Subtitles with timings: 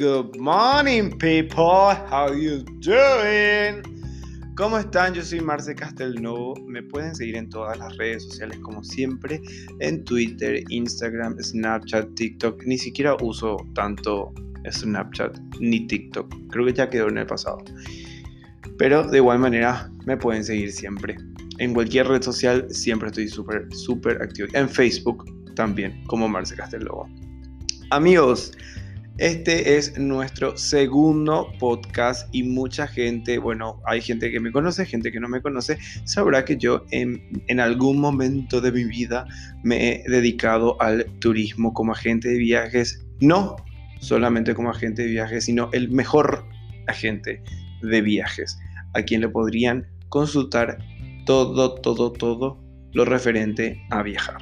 [0.00, 1.92] Good morning, people.
[2.08, 3.82] How you doing?
[4.56, 5.12] ¿Cómo están?
[5.12, 6.54] Yo soy Marce Castelnovo.
[6.66, 9.42] Me pueden seguir en todas las redes sociales como siempre,
[9.80, 12.62] en Twitter, Instagram, Snapchat, TikTok.
[12.64, 14.32] Ni siquiera uso tanto
[14.70, 16.34] Snapchat ni TikTok.
[16.48, 17.58] Creo que ya quedó en el pasado.
[18.78, 21.14] Pero de igual manera me pueden seguir siempre.
[21.58, 24.48] En cualquier red social siempre estoy súper, súper activo.
[24.54, 25.26] En Facebook
[25.56, 27.06] también, como Marce Castelnovo.
[27.90, 28.52] Amigos,
[29.20, 35.12] este es nuestro segundo podcast y mucha gente, bueno, hay gente que me conoce, gente
[35.12, 39.26] que no me conoce, sabrá que yo en, en, algún momento de mi vida
[39.62, 43.56] me he dedicado al turismo como agente de viajes, no
[44.00, 46.46] solamente como agente de viajes, sino el mejor
[46.86, 47.42] agente
[47.82, 48.58] de viajes,
[48.94, 50.78] a quien le podrían consultar
[51.26, 52.58] todo, todo, todo
[52.94, 54.38] lo referente a viajar.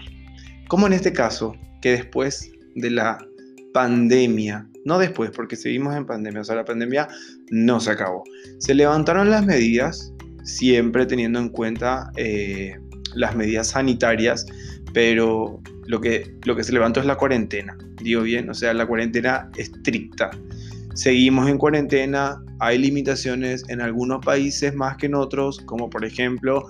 [0.68, 3.27] Como en este caso, que después de la
[3.72, 7.08] pandemia, no después, porque seguimos en pandemia, o sea, la pandemia
[7.50, 8.24] no se acabó.
[8.58, 10.12] Se levantaron las medidas,
[10.44, 12.76] siempre teniendo en cuenta eh,
[13.14, 14.46] las medidas sanitarias,
[14.92, 18.86] pero lo que, lo que se levantó es la cuarentena, digo bien, o sea, la
[18.86, 20.30] cuarentena estricta.
[20.94, 26.66] Seguimos en cuarentena, hay limitaciones en algunos países más que en otros, como por ejemplo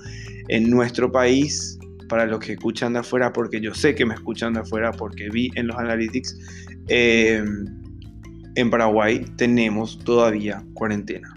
[0.49, 1.78] en nuestro país,
[2.09, 5.29] para los que escuchan de afuera, porque yo sé que me escuchan de afuera, porque
[5.31, 6.37] vi en los analytics,
[6.89, 7.45] eh,
[8.55, 11.33] en Paraguay tenemos todavía cuarentena.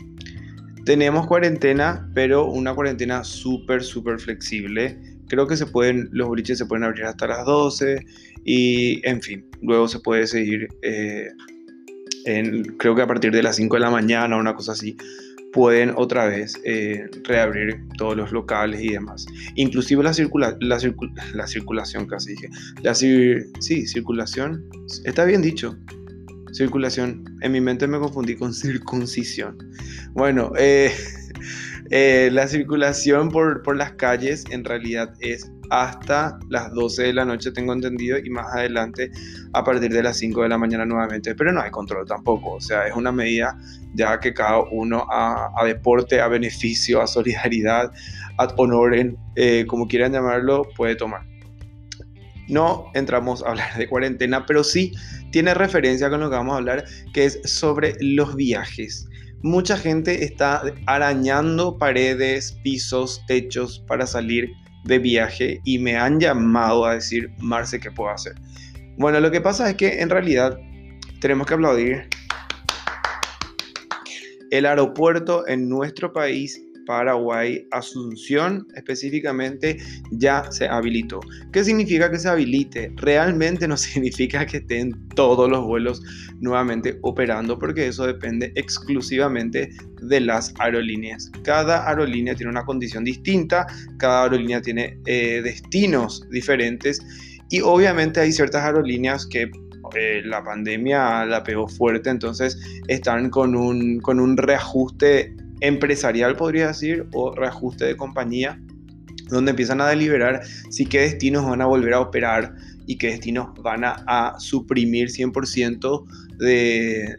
[0.86, 5.00] Tenemos cuarentena, pero una cuarentena súper, súper flexible.
[5.28, 8.04] Creo que se pueden, los boliches se pueden abrir hasta las 12
[8.44, 11.28] y, en fin, luego se puede seguir, eh,
[12.26, 14.98] en, creo que a partir de las 5 de la mañana, una cosa así,
[15.54, 19.26] pueden otra vez eh, reabrir todos los locales y demás.
[19.56, 20.78] Inclusive la, circula la,
[21.34, 22.50] la circulación, casi dije.
[22.82, 24.68] La sí, circulación,
[25.06, 25.78] está bien dicho.
[26.54, 27.24] Circulación.
[27.42, 29.58] En mi mente me confundí con circuncisión.
[30.14, 30.92] Bueno, eh,
[31.92, 37.26] eh, la circulación por, por las calles en realidad es hasta las 12 de la
[37.26, 39.12] noche, tengo entendido, y más adelante
[39.54, 42.62] a partir de las 5 de la mañana nuevamente, pero no hay control tampoco, o
[42.62, 43.58] sea, es una medida
[43.94, 47.92] ya que cada uno a, deporte, a beneficio, a solidaridad,
[48.38, 48.96] a honor,
[49.36, 51.26] eh, como quieran llamarlo, puede tomar.
[52.48, 54.94] No entramos a hablar de cuarentena, pero sí
[55.32, 59.08] tiene referencia con lo que vamos a hablar, que es sobre los viajes.
[59.44, 64.48] Mucha gente está arañando paredes, pisos, techos para salir
[64.84, 68.36] de viaje y me han llamado a decir, Marce, ¿qué puedo hacer?
[68.98, 70.60] Bueno, lo que pasa es que en realidad
[71.22, 72.08] tenemos que aplaudir.
[74.52, 79.78] El aeropuerto en nuestro país Paraguay, Asunción específicamente,
[80.12, 81.20] ya se habilitó.
[81.52, 82.92] ¿Qué significa que se habilite?
[82.98, 86.02] Realmente no significa que estén todos los vuelos
[86.40, 89.70] nuevamente operando, porque eso depende exclusivamente
[90.02, 91.32] de las aerolíneas.
[91.44, 93.68] Cada aerolínea tiene una condición distinta,
[93.98, 97.02] cada aerolínea tiene eh, destinos diferentes
[97.50, 99.52] y obviamente hay ciertas aerolíneas que
[99.96, 106.68] eh, la pandemia la pegó fuerte, entonces están con un, con un reajuste empresarial, podría
[106.68, 108.60] decir, o reajuste de compañía,
[109.30, 112.54] donde empiezan a deliberar si qué destinos van a volver a operar
[112.86, 116.06] y qué destinos van a, suprimir 100%
[116.38, 117.18] de,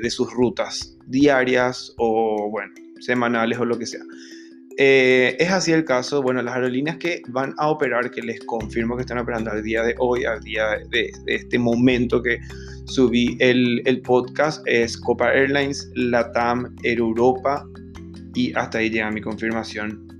[0.00, 4.02] de, sus rutas diarias o, bueno, semanales o lo que sea.
[4.78, 8.96] Eh, es así el caso, bueno, las aerolíneas que van a operar, que les confirmo
[8.96, 12.38] que están operando al día de hoy, al día de, de este momento que
[12.84, 17.66] subí el, el, podcast, es Copa Airlines, Latam, Air Europa
[18.34, 20.10] y hasta ahí llega mi confirmación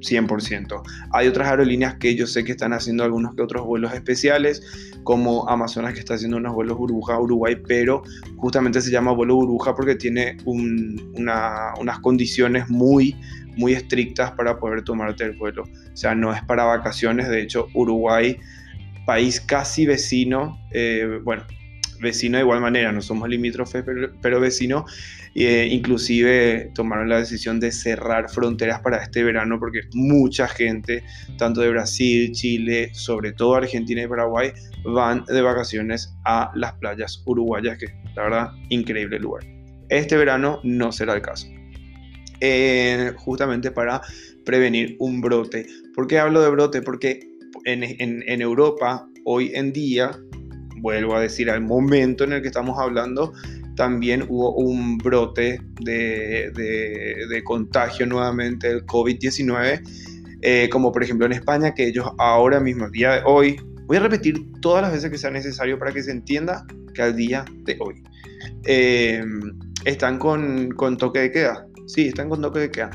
[0.00, 0.82] 100%.
[1.12, 4.62] Hay otras aerolíneas que yo sé que están haciendo algunos que otros vuelos especiales,
[5.04, 8.02] como Amazonas que está haciendo unos vuelos burbuja a Uruguay, pero
[8.36, 13.16] justamente se llama vuelo burbuja porque tiene unas condiciones muy,
[13.56, 15.64] muy estrictas para poder tomarte el vuelo.
[15.64, 18.38] O sea, no es para vacaciones, de hecho Uruguay,
[19.06, 21.42] país casi vecino, eh, bueno,
[22.00, 23.84] vecino de igual manera, no somos limítrofes,
[24.22, 24.84] pero, vecino,
[25.34, 31.02] eh, inclusive tomaron la decisión de cerrar fronteras para este verano porque mucha gente,
[31.38, 34.52] tanto de Brasil, Chile, sobre todo Argentina y Paraguay,
[34.84, 39.44] van de vacaciones a las playas uruguayas, que la verdad, increíble lugar.
[39.88, 41.46] Este verano no será el caso.
[42.40, 44.00] Eh, justamente para
[44.44, 45.66] prevenir un brote.
[45.94, 46.82] ¿Por qué hablo de brote?
[46.82, 47.20] Porque
[47.64, 50.12] en, en, Europa hoy en día,
[50.80, 53.32] vuelvo a decir, al momento en el que estamos hablando,
[53.76, 59.80] también hubo un brote de, de, contagio nuevamente del COVID-19,
[60.42, 63.96] eh, como por ejemplo en España, que ellos ahora mismo, el día de hoy, voy
[63.96, 67.44] a repetir todas las veces que sea necesario para que se entienda que al día
[67.64, 68.02] de hoy.
[68.64, 69.24] eh,
[69.84, 71.66] están con, con toque de queda.
[71.86, 72.90] Sí, están con toque de queda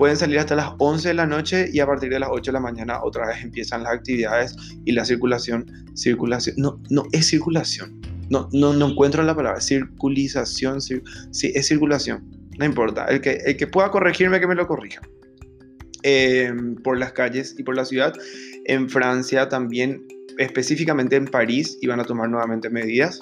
[0.00, 2.52] pueden salir hasta las 11 de la noche y a partir de las 8 de
[2.54, 4.56] la mañana otra vez empiezan las actividades
[4.86, 8.00] y la circulación, circulación, no, no es circulación,
[8.30, 11.02] no, no, no encuentro la palabra, circulización, sí,
[11.32, 12.24] es circulación,
[12.58, 15.02] no importa, el que, el que pueda corregirme que me lo corrija.
[16.02, 18.14] Em, por las calles y por la ciudad.
[18.64, 20.06] En Francia también,
[20.38, 23.20] específicamente en París, iban a tomar nuevamente medidas,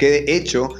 [0.00, 0.70] que de hecho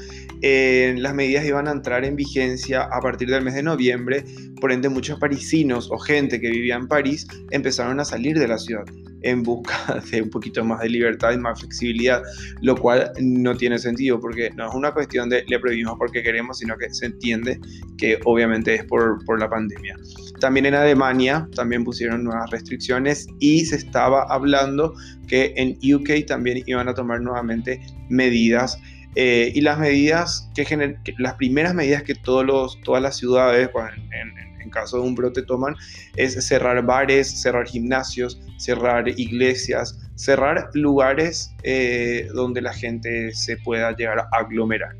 [0.46, 4.23] eh, las medidas iban a entrar en vigencia a partir del mes de noviembre,
[4.61, 8.58] por ende muchos parisinos o gente que vivía en París empezaron a salir de la
[8.58, 8.85] ciudad
[9.23, 12.23] en busca de un poquito más de libertad y más flexibilidad,
[12.61, 16.58] lo cual no tiene sentido porque no es una cuestión de le prohibimos porque queremos,
[16.58, 17.58] sino que se entiende
[17.97, 19.97] que obviamente es por, por la pandemia.
[20.40, 24.93] También en Alemania también pusieron nuevas restricciones y se estaba hablando
[25.26, 27.81] que en UK también iban a tomar nuevamente
[28.11, 28.79] medidas
[29.14, 33.70] eh, y las medidas que, las primeras medidas que todos todas las ciudades,
[34.12, 35.76] en, caso de un brote, toman
[36.16, 43.94] es cerrar bares, cerrar gimnasios, cerrar iglesias, cerrar lugares eh, donde la gente se pueda
[43.94, 44.96] llegar a aglomerar.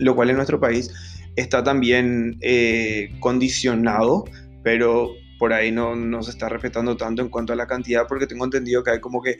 [0.00, 0.90] Lo cual en nuestro país
[1.36, 4.24] está también eh, condicionado,
[4.62, 8.26] pero por ahí no, no, se está respetando tanto en cuanto a la cantidad, porque
[8.26, 9.38] tengo entendido que hay como que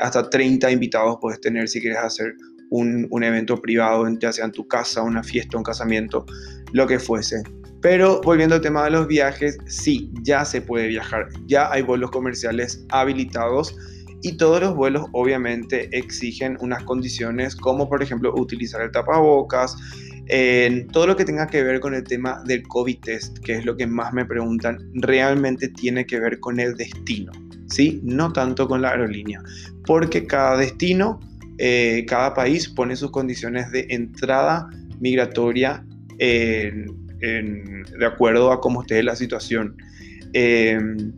[0.00, 2.34] hasta 30 invitados puedes tener si quieres hacer
[2.70, 6.26] un, evento privado, ya sea en tu casa, una fiesta, un casamiento,
[6.72, 7.42] lo que fuese.
[7.80, 12.10] Pero volviendo al tema de los viajes, sí, ya se puede viajar, ya hay vuelos
[12.10, 13.76] comerciales habilitados
[14.22, 19.76] y todos los vuelos obviamente exigen unas condiciones como por ejemplo utilizar el tapabocas,
[20.92, 23.76] todo lo que tenga que ver con el tema del COVID test, que es lo
[23.76, 27.32] que más me preguntan, realmente tiene que ver con el destino,
[27.68, 28.00] ¿sí?
[28.02, 29.40] No tanto con la aerolínea,
[29.86, 31.20] porque cada destino
[31.58, 34.68] eh, cada país pone sus condiciones de entrada
[35.00, 35.84] migratoria
[36.18, 39.76] de acuerdo a cómo esté la situación.
[40.32, 41.12] Em,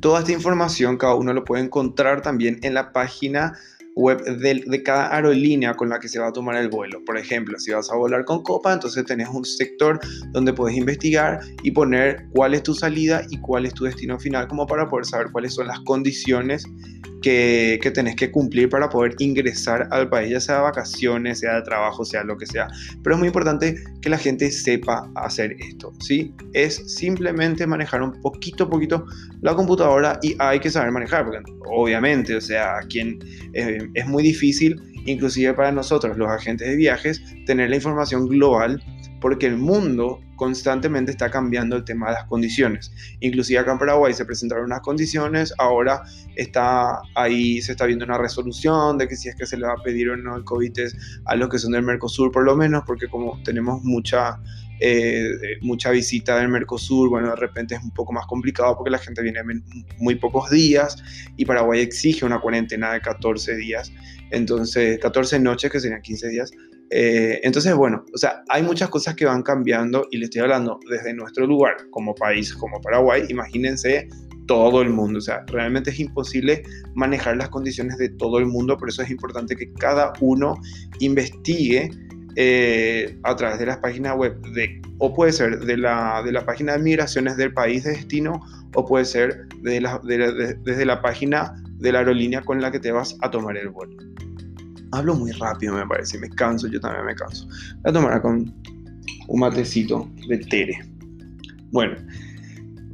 [0.00, 3.54] toda esta información cada uno lo puede encontrar también en la página
[3.96, 7.02] web de, cada aerolínea con la que se va a tomar el vuelo.
[7.04, 10.00] Por ejemplo, si vas a volar con Copa, entonces tenés un sector
[10.32, 14.48] donde puedes investigar y poner cuál es tu salida y cuál es tu destino final,
[14.48, 16.64] como para poder saber cuáles son las condiciones
[17.24, 21.54] que, que tenés que cumplir para poder ingresar al país, ya sea de vacaciones, sea
[21.54, 22.68] de trabajo, sea lo que sea.
[23.02, 26.34] Pero es muy importante que la gente sepa hacer esto, ¿sí?
[26.52, 29.06] Es simplemente manejar un poquito, poquito
[29.40, 33.18] la computadora y hay que saber manejar, porque obviamente, o sea, quien...
[33.54, 38.82] Eh, es muy difícil, inclusive para nosotros, los agentes de viajes, tener la información global
[39.24, 42.92] porque el mundo constantemente está cambiando el tema de las condiciones.
[43.20, 46.02] Inclusive acá en Paraguay se presentaron unas condiciones, ahora
[46.36, 49.72] está ahí, se está viendo una resolución de que si es que se le va
[49.72, 50.78] a pedir o no el COVID
[51.24, 54.42] a los que son del Mercosur por lo menos, porque como tenemos mucha
[54.80, 55.30] eh,
[55.62, 59.22] mucha visita del Mercosur, bueno, de repente es un poco más complicado porque la gente
[59.22, 59.40] viene
[59.96, 61.02] muy pocos días
[61.38, 63.90] y Paraguay exige una cuarentena de 14 días,
[64.30, 66.52] entonces 14 noches que serían 15 días.
[66.96, 70.78] Eh, entonces, bueno, o sea, hay muchas cosas que van cambiando y le estoy hablando
[70.88, 74.06] desde nuestro lugar como país, como Paraguay, imagínense
[74.46, 75.18] todo el mundo.
[75.18, 76.62] O sea, realmente es imposible
[76.94, 80.54] manejar las condiciones de todo el mundo, por eso es importante que cada uno
[81.00, 81.90] investigue
[82.36, 86.46] eh, a través de las páginas web de, o puede ser de la, de la
[86.46, 88.40] página de migraciones del país de destino
[88.72, 93.32] o puede ser desde la página de la aerolínea con la que te vas a
[93.32, 94.13] tomar el vuelo.
[94.94, 97.46] Hablo muy rápido, me parece, me canso, yo también me canso.
[97.82, 98.54] Voy a tomar con
[99.28, 100.78] un matecito de Tere.
[101.72, 101.96] Bueno,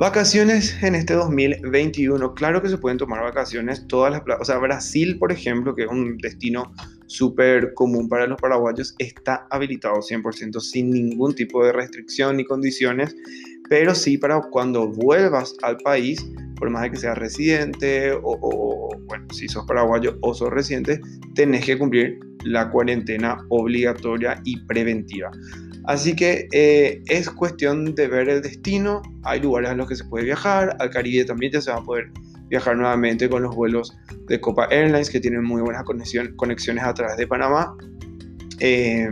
[0.01, 5.19] Vacaciones en este 2021, claro que se pueden tomar vacaciones todas las o sea, Brasil,
[5.19, 6.73] por ejemplo, que es un destino
[7.05, 13.15] súper común para los paraguayos, está habilitado 100% sin ningún tipo de restricción ni condiciones,
[13.69, 16.25] pero sí para cuando vuelvas al país,
[16.57, 21.01] por más de que seas residente o, o bueno, si sos paraguayo o sos residente,
[21.35, 25.31] tenés que cumplir la cuarentena obligatoria y preventiva.
[25.85, 29.03] Así que eh, es cuestión de ver el destino.
[29.25, 30.77] Hay lugares a los que se puede viajar.
[30.79, 32.11] Al Caribe también ya se va a poder
[32.49, 37.17] viajar nuevamente con los vuelos de Copa Airlines que tienen muy buenas conexiones a través
[37.17, 37.75] de Panamá.
[38.59, 39.09] Eh,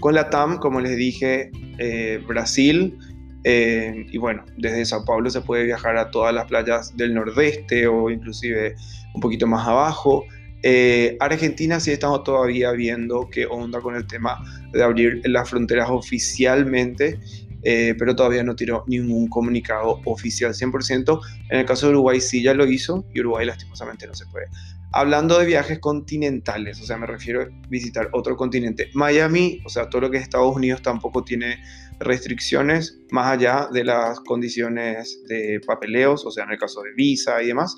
[0.00, 2.96] con la TAM, como les dije, eh, Brasil.
[3.44, 8.10] Y bueno, desde Sao Paulo se puede viajar a todas las playas del nordeste o
[8.10, 8.76] inclusive
[9.14, 10.24] un poquito más abajo.
[10.62, 14.38] Eh, Argentina sí estamos todavía viendo qué onda con el tema
[14.72, 17.18] de abrir las fronteras oficialmente.
[17.64, 21.20] eh, pero todavía no tiró ningún comunicado oficial 100%.
[21.48, 24.46] En el caso de Uruguay sí ya lo hizo y Uruguay lastimosamente no se puede.
[24.90, 28.90] Hablando de viajes continentales, o sea, me refiero a visitar otro continente.
[28.94, 31.58] Miami, o sea, todo lo que es Estados Unidos tampoco tiene
[32.04, 37.42] restricciones más allá de las condiciones de papeleos, o sea, en el caso de visa
[37.42, 37.74] y demás.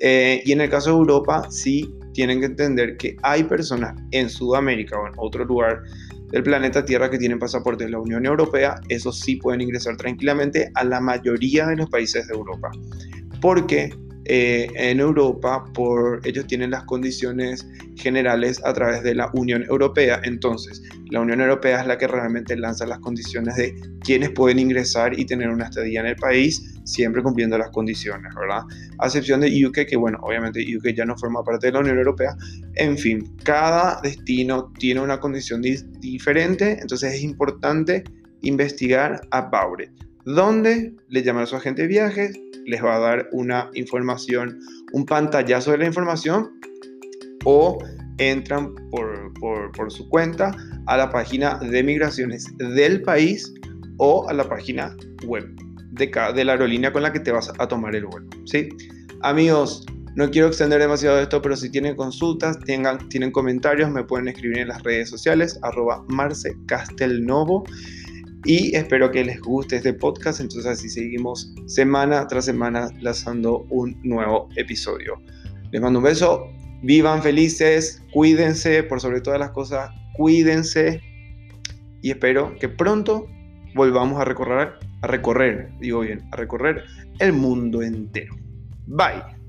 [0.00, 4.28] Eh, y en el caso de Europa, sí tienen que entender que hay personas en
[4.28, 5.82] Sudamérica o en otro lugar
[6.30, 10.70] del planeta Tierra que tienen pasaporte de la Unión Europea, esos sí pueden ingresar tranquilamente
[10.74, 12.70] a la mayoría de los países de Europa.
[13.40, 13.90] Porque
[14.26, 17.66] eh, en Europa, por ellos tienen las condiciones
[17.96, 20.20] generales a través de la Unión Europea.
[20.24, 25.18] Entonces, la Unión Europea es la que realmente lanza las condiciones de quienes pueden ingresar
[25.18, 28.62] y tener una estadía en el país, siempre cumpliendo las condiciones, ¿verdad?
[28.98, 31.98] A excepción de UK, que bueno, obviamente UK ya no forma parte de la Unión
[31.98, 32.34] Europea.
[32.74, 38.04] En fin, cada destino tiene una condición diferente, entonces es importante
[38.40, 39.90] investigar a Baure.
[40.24, 42.38] ¿Dónde le llaman a su agente de viajes?
[42.66, 44.58] les va a dar una información,
[44.92, 46.50] un pantallazo de la información
[47.44, 47.78] o
[48.18, 50.54] entran por, por, su cuenta
[50.86, 53.52] a la página de migraciones del país
[53.98, 55.44] o a la página web
[55.92, 58.26] de, de la aerolínea con la que te vas a tomar el vuelo.
[58.46, 58.68] ¿sí?
[59.22, 64.28] Amigos, no quiero extender demasiado esto, pero si tienen consultas, tengan, tienen comentarios, me pueden
[64.28, 66.04] escribir en las redes sociales, arroba
[68.44, 70.40] y espero que les guste este podcast.
[70.40, 75.20] Entonces así seguimos semana tras semana lanzando un nuevo episodio.
[75.70, 76.46] Les mando un beso,
[76.82, 81.00] vivan felices, cuídense, por sobre todas las cosas, cuídense
[82.02, 83.26] y espero que pronto
[83.74, 86.84] volvamos a recorrer, a recorrer, digo bien, a recorrer
[87.18, 88.34] el mundo entero.
[88.86, 89.43] Bye.